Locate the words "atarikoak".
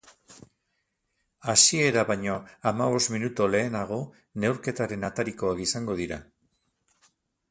5.11-5.63